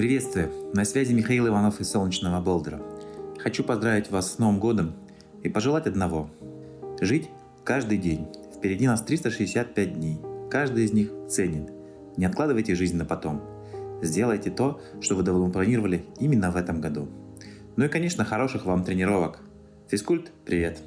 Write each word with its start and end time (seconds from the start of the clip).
Приветствую! 0.00 0.50
На 0.72 0.86
связи 0.86 1.12
Михаил 1.12 1.48
Иванов 1.48 1.78
из 1.78 1.90
солнечного 1.90 2.40
Болдера. 2.40 2.80
Хочу 3.36 3.62
поздравить 3.62 4.10
вас 4.10 4.32
с 4.32 4.38
Новым 4.38 4.58
годом 4.58 4.94
и 5.42 5.50
пожелать 5.50 5.86
одного– 5.86 6.30
жить 7.02 7.28
каждый 7.64 7.98
день. 7.98 8.26
Впереди 8.56 8.86
нас 8.86 9.02
365 9.02 9.92
дней. 9.92 10.18
Каждый 10.50 10.86
из 10.86 10.94
них 10.94 11.10
ценен. 11.28 11.68
Не 12.16 12.24
откладывайте 12.24 12.74
жизнь 12.74 12.96
на 12.96 13.04
потом. 13.04 13.42
Сделайте 14.00 14.50
то, 14.50 14.80
что 15.02 15.16
вы 15.16 15.22
давно 15.22 15.50
планировали 15.50 16.06
именно 16.18 16.50
в 16.50 16.56
этом 16.56 16.80
году. 16.80 17.06
Ну 17.76 17.84
и, 17.84 17.88
конечно, 17.88 18.24
хороших 18.24 18.64
вам 18.64 18.84
тренировок. 18.84 19.40
Физкульт, 19.88 20.32
привет! 20.46 20.78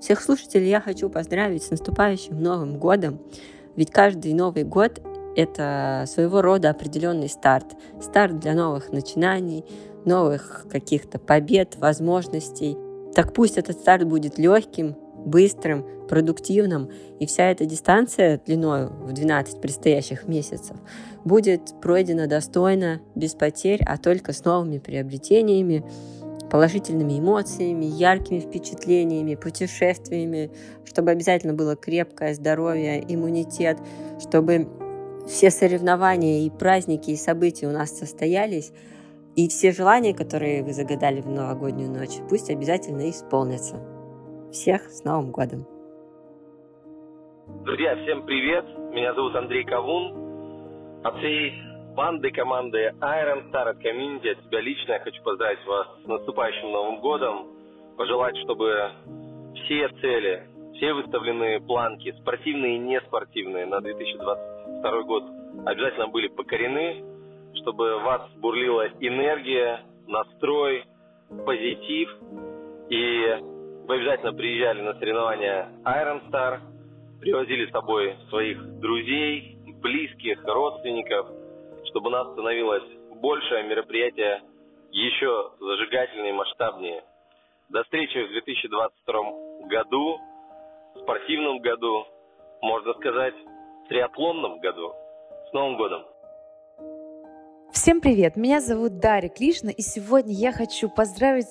Всех 0.00 0.22
слушателей 0.22 0.70
я 0.70 0.80
хочу 0.80 1.10
поздравить 1.10 1.62
с 1.62 1.70
наступающим 1.70 2.42
Новым 2.42 2.78
годом. 2.78 3.20
Ведь 3.76 3.90
каждый 3.90 4.32
Новый 4.32 4.64
год— 4.64 5.02
это 5.36 6.04
своего 6.06 6.42
рода 6.42 6.70
определенный 6.70 7.28
старт. 7.28 7.76
Старт 8.00 8.38
для 8.40 8.54
новых 8.54 8.90
начинаний, 8.90 9.64
новых 10.04 10.66
каких-то 10.70 11.18
побед, 11.18 11.76
возможностей. 11.76 12.76
Так 13.14 13.32
пусть 13.32 13.58
этот 13.58 13.78
старт 13.78 14.06
будет 14.06 14.38
легким, 14.38 14.96
быстрым, 15.14 15.84
продуктивным, 16.08 16.90
и 17.18 17.26
вся 17.26 17.50
эта 17.50 17.66
дистанция 17.66 18.40
длиной 18.46 18.86
в 18.86 19.12
12 19.12 19.60
предстоящих 19.60 20.28
месяцев 20.28 20.76
будет 21.24 21.74
пройдена 21.82 22.28
достойно, 22.28 23.00
без 23.14 23.34
потерь, 23.34 23.82
а 23.84 23.98
только 23.98 24.32
с 24.32 24.44
новыми 24.44 24.78
приобретениями, 24.78 25.84
положительными 26.48 27.18
эмоциями, 27.18 27.86
яркими 27.86 28.38
впечатлениями, 28.38 29.34
путешествиями, 29.34 30.52
чтобы 30.84 31.10
обязательно 31.10 31.54
было 31.54 31.74
крепкое 31.74 32.34
здоровье, 32.34 33.04
иммунитет, 33.12 33.78
чтобы 34.20 34.68
все 35.26 35.50
соревнования 35.50 36.46
и 36.46 36.50
праздники 36.50 37.10
и 37.10 37.16
события 37.16 37.66
у 37.66 37.72
нас 37.72 37.90
состоялись, 37.98 38.72
и 39.36 39.48
все 39.48 39.72
желания, 39.72 40.14
которые 40.14 40.62
вы 40.62 40.72
загадали 40.72 41.20
в 41.20 41.28
новогоднюю 41.28 41.90
ночь, 41.90 42.22
пусть 42.28 42.48
обязательно 42.48 43.10
исполнятся. 43.10 43.76
Всех 44.52 44.82
с 44.82 45.04
Новым 45.04 45.32
годом! 45.32 45.66
Друзья, 47.64 47.96
всем 47.96 48.24
привет! 48.24 48.64
Меня 48.92 49.14
зовут 49.14 49.34
Андрей 49.36 49.64
Кавун. 49.64 51.02
От 51.04 51.18
всей 51.18 51.52
банды, 51.94 52.30
команды 52.30 52.94
Iron 53.00 53.50
Star 53.50 53.68
от 53.68 53.84
Community, 53.84 54.30
от 54.30 54.44
себя 54.44 54.60
лично 54.60 54.92
я 54.92 55.00
хочу 55.00 55.22
поздравить 55.22 55.64
вас 55.66 55.86
с 56.04 56.06
наступающим 56.06 56.70
Новым 56.70 57.00
Годом, 57.00 57.46
пожелать, 57.96 58.36
чтобы 58.38 58.90
все 59.54 59.88
цели, 60.00 60.46
все 60.76 60.92
выставленные 60.92 61.60
планки, 61.60 62.12
спортивные 62.20 62.76
и 62.76 62.78
неспортивные 62.78 63.66
на 63.66 63.80
2022 63.80 65.02
год. 65.02 65.24
Обязательно 65.64 66.08
были 66.08 66.28
покорены, 66.28 67.04
чтобы 67.60 67.96
у 67.96 68.00
вас 68.00 68.30
бурлила 68.36 68.88
энергия, 69.00 69.80
настрой, 70.06 70.84
позитив, 71.44 72.14
и 72.88 73.36
вы 73.86 73.94
обязательно 73.94 74.32
приезжали 74.32 74.82
на 74.82 74.94
соревнования 74.94 75.68
Iron 75.84 76.30
Star, 76.30 76.60
привозили 77.20 77.66
с 77.66 77.72
собой 77.72 78.14
своих 78.28 78.62
друзей, 78.80 79.58
близких, 79.80 80.44
родственников– 80.44 81.28
чтобы 81.96 82.08
у 82.08 82.12
нас 82.12 82.30
становилось 82.32 82.84
больше, 83.22 83.54
а 83.54 83.62
мероприятия 83.62 84.42
еще 84.90 85.52
зажигательнее 85.58 86.34
масштабнее. 86.34 87.02
До 87.70 87.82
встречи 87.84 88.22
в 88.22 88.28
2022 88.28 89.66
году, 89.68 90.20
спортивном 91.02 91.58
году, 91.60 92.06
можно 92.60 92.92
сказать, 92.94 93.34
триатлонном 93.88 94.58
году. 94.60 94.92
С 95.48 95.52
Новым 95.52 95.76
годом! 95.76 96.02
Всем 97.72 98.00
привет! 98.00 98.36
Меня 98.36 98.60
зовут 98.60 98.98
Дарья 98.98 99.28
Клишна, 99.28 99.70
и 99.70 99.82
сегодня 99.82 100.32
я 100.32 100.52
хочу 100.52 100.88
поздравить 100.88 101.48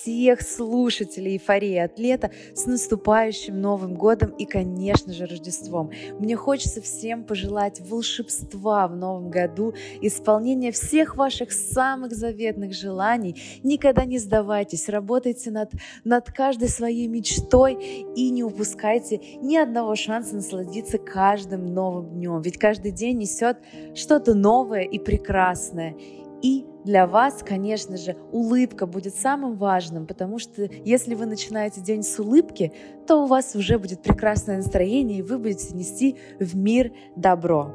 всех 0.00 0.40
слушателей 0.42 1.32
эйфории 1.32 1.76
от 1.76 1.98
лета 1.98 2.30
с 2.54 2.66
наступающим 2.66 3.60
Новым 3.60 3.94
годом 3.94 4.30
и, 4.30 4.46
конечно 4.46 5.12
же, 5.12 5.26
Рождеством. 5.26 5.90
Мне 6.18 6.36
хочется 6.36 6.80
всем 6.80 7.24
пожелать 7.24 7.80
волшебства 7.80 8.88
в 8.88 8.96
Новом 8.96 9.30
году, 9.30 9.74
исполнения 10.00 10.72
всех 10.72 11.16
ваших 11.16 11.52
самых 11.52 12.12
заветных 12.12 12.72
желаний. 12.72 13.40
Никогда 13.62 14.04
не 14.04 14.18
сдавайтесь, 14.18 14.88
работайте 14.88 15.50
над, 15.50 15.70
над 16.04 16.30
каждой 16.32 16.68
своей 16.68 17.06
мечтой 17.06 17.74
и 18.16 18.30
не 18.30 18.42
упускайте 18.42 19.20
ни 19.42 19.56
одного 19.56 19.94
шанса 19.96 20.36
насладиться 20.36 20.98
каждым 20.98 21.74
новым 21.74 22.10
днем. 22.10 22.40
Ведь 22.40 22.58
каждый 22.58 22.92
день 22.92 23.18
несет 23.18 23.58
что-то 23.94 24.34
новое 24.34 24.82
и 24.82 24.98
прекрасное. 24.98 25.94
И 26.42 26.64
для 26.84 27.06
вас, 27.06 27.42
конечно 27.46 27.96
же, 27.96 28.16
улыбка 28.32 28.86
будет 28.86 29.14
самым 29.14 29.56
важным, 29.56 30.06
потому 30.06 30.38
что 30.38 30.68
если 30.84 31.14
вы 31.14 31.26
начинаете 31.26 31.80
день 31.80 32.02
с 32.02 32.18
улыбки, 32.18 32.72
то 33.06 33.24
у 33.24 33.26
вас 33.26 33.54
уже 33.54 33.78
будет 33.78 34.02
прекрасное 34.02 34.56
настроение, 34.56 35.18
и 35.18 35.22
вы 35.22 35.38
будете 35.38 35.74
нести 35.74 36.16
в 36.38 36.56
мир 36.56 36.92
добро. 37.16 37.74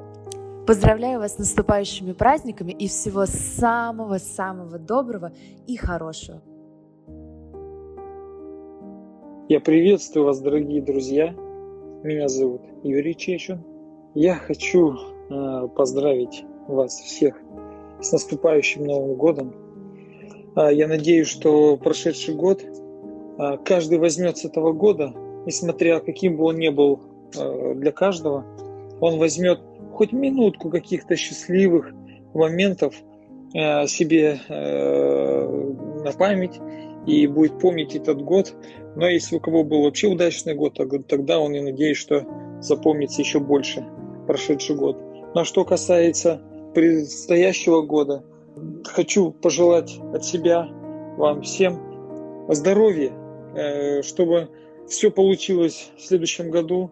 Поздравляю 0.65 1.19
вас 1.19 1.35
с 1.35 1.37
наступающими 1.37 2.13
праздниками 2.13 2.71
и 2.71 2.87
всего 2.87 3.27
самого-самого 3.27 4.79
доброго 4.79 5.31
и 5.67 5.77
хорошего. 5.77 6.41
Я 9.47 9.59
приветствую 9.59 10.25
вас, 10.25 10.39
дорогие 10.39 10.81
друзья. 10.81 11.31
Меня 12.03 12.27
зовут 12.27 12.61
Юрий 12.83 13.15
Чечун. 13.15 13.59
Я 14.15 14.35
хочу 14.35 14.95
э, 15.29 15.67
поздравить 15.75 16.43
вас 16.67 16.93
всех 16.93 17.35
с 18.05 18.11
наступающим 18.11 18.83
Новым 18.83 19.15
годом. 19.15 19.53
А, 20.55 20.71
я 20.71 20.87
надеюсь, 20.87 21.27
что 21.27 21.77
прошедший 21.77 22.35
год 22.35 22.63
а, 23.37 23.57
каждый 23.57 23.97
возьмет 23.97 24.37
с 24.37 24.45
этого 24.45 24.71
года, 24.71 25.13
несмотря 25.45 25.99
каким 25.99 26.37
бы 26.37 26.45
он 26.45 26.57
ни 26.57 26.69
был 26.69 27.01
а, 27.37 27.73
для 27.73 27.91
каждого, 27.91 28.45
он 29.01 29.17
возьмет 29.17 29.59
хоть 29.93 30.11
минутку 30.11 30.69
каких-то 30.69 31.15
счастливых 31.15 31.93
моментов 32.33 32.95
себе 33.87 34.37
на 34.49 36.11
память 36.17 36.59
и 37.07 37.25
будет 37.27 37.57
помнить 37.59 37.95
этот 37.95 38.21
год. 38.21 38.53
Но 38.97 39.07
если 39.07 39.37
у 39.37 39.39
кого 39.39 39.63
был 39.63 39.83
вообще 39.83 40.07
удачный 40.07 40.53
год, 40.53 40.77
тогда 41.07 41.39
он, 41.39 41.53
я 41.53 41.63
надеюсь, 41.63 41.95
что 41.95 42.25
запомнится 42.59 43.21
еще 43.21 43.39
больше 43.39 43.85
прошедший 44.27 44.75
год. 44.75 44.97
Но 45.33 45.45
что 45.45 45.63
касается 45.63 46.41
предстоящего 46.75 47.81
года. 47.81 48.23
Хочу 48.83 49.31
пожелать 49.31 49.97
от 50.13 50.23
себя 50.23 50.67
вам 51.17 51.41
всем 51.41 52.45
здоровья, 52.49 53.11
э, 53.55 54.01
чтобы 54.03 54.49
все 54.87 55.09
получилось 55.09 55.89
в 55.97 56.01
следующем 56.01 56.51
году, 56.51 56.91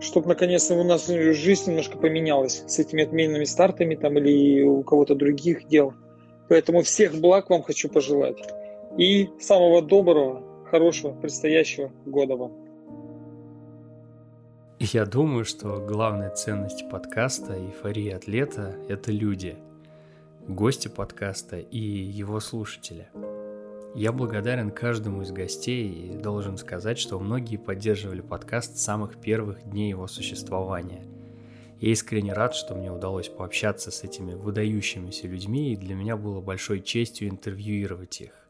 чтобы 0.00 0.28
наконец-то 0.28 0.74
у 0.74 0.84
нас 0.84 1.08
жизнь 1.08 1.70
немножко 1.70 1.98
поменялась 1.98 2.64
с 2.66 2.78
этими 2.78 3.02
отменными 3.02 3.44
стартами 3.44 3.96
там 3.96 4.16
или 4.18 4.62
у 4.62 4.82
кого-то 4.82 5.14
других 5.14 5.66
дел. 5.68 5.92
Поэтому 6.48 6.82
всех 6.82 7.14
благ 7.20 7.50
вам 7.50 7.62
хочу 7.62 7.88
пожелать. 7.88 8.38
И 8.98 9.28
самого 9.40 9.82
доброго, 9.82 10.42
хорошего 10.70 11.12
предстоящего 11.12 11.90
года 12.06 12.36
вам. 12.36 12.61
Я 14.84 15.06
думаю, 15.06 15.44
что 15.44 15.78
главная 15.78 16.30
ценность 16.30 16.90
подкаста 16.90 17.56
«Эйфория 17.56 18.16
от 18.16 18.26
лета»— 18.26 18.74
это 18.88 19.12
люди, 19.12 19.56
гости 20.48 20.88
подкаста 20.88 21.60
и 21.60 21.78
его 21.78 22.40
слушатели. 22.40 23.06
Я 23.94 24.10
благодарен 24.10 24.72
каждому 24.72 25.22
из 25.22 25.30
гостей 25.30 25.88
и 25.88 26.16
должен 26.16 26.58
сказать, 26.58 26.98
что 26.98 27.20
многие 27.20 27.58
поддерживали 27.58 28.22
подкаст 28.22 28.76
с 28.76 28.82
самых 28.82 29.20
первых 29.20 29.62
дней 29.62 29.90
его 29.90 30.08
существования. 30.08 31.06
Я 31.78 31.92
искренне 31.92 32.32
рад, 32.32 32.52
что 32.52 32.74
мне 32.74 32.90
удалось 32.90 33.28
пообщаться 33.28 33.92
с 33.92 34.02
этими 34.02 34.34
выдающимися 34.34 35.28
людьми, 35.28 35.74
и 35.74 35.76
для 35.76 35.94
меня 35.94 36.16
было 36.16 36.40
большой 36.40 36.80
честью 36.80 37.28
интервьюировать 37.28 38.20
их. 38.20 38.41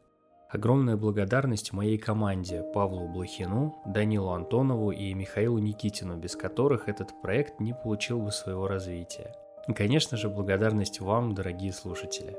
Огромная 0.53 0.99
благодарность 0.99 1.73
моей 1.73 1.97
команде 1.97 2.63
Павлу 2.75 3.09
Блохину, 3.09 3.75
Данилу 3.87 4.33
Антонову 4.33 4.91
и 4.91 5.15
Михаилу 5.15 5.57
Никитину, 5.57 6.19
без 6.19 6.37
которых 6.37 6.91
этот 6.91 7.23
проект 7.23 7.59
не 7.59 7.73
получил 7.73 8.21
бы 8.21 8.31
своего 8.33 8.69
развития. 8.69 9.35
И, 9.67 9.73
конечно 9.73 10.19
же, 10.19 10.29
благодарность 10.29 11.01
вам, 11.01 11.35
дорогие 11.35 11.73
слушатели. 11.73 12.37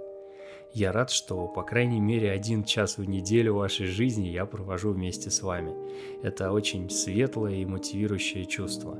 Я 0.74 0.92
рад, 0.92 1.10
что 1.10 1.48
по 1.48 1.64
крайней 1.64 2.00
мере 2.00 2.30
один 2.30 2.64
час 2.64 3.00
в 3.00 3.04
неделю 3.04 3.56
вашей 3.56 3.88
жизни 3.88 4.28
я 4.28 4.46
провожу 4.46 4.92
вместе 4.92 5.32
с 5.32 5.42
вами. 5.42 5.74
Это 6.22 6.52
очень 6.52 6.92
светлое 6.92 7.56
и 7.56 7.66
мотивирующее 7.66 8.46
чувство. 8.46 8.96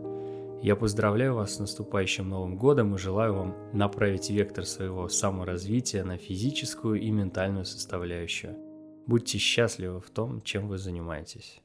Я 0.64 0.76
поздравляю 0.76 1.36
вас 1.36 1.54
с 1.54 1.60
наступающим 1.60 2.30
Новым 2.30 2.58
Годом 2.58 2.96
и 2.96 2.98
желаю 2.98 3.36
вам 3.36 3.56
направить 3.74 4.32
вектор 4.32 4.66
своего 4.66 5.08
саморазвития 5.08 6.04
на 6.04 6.18
физическую 6.18 7.00
и 7.00 7.12
ментальную 7.12 7.66
составляющую. 7.66 8.73
Будьте 9.08 9.38
счастливы 9.38 10.00
в 10.00 10.10
том, 10.10 10.42
чем 10.42 10.68
вы 10.68 10.78
занимаетесь. 10.78 11.63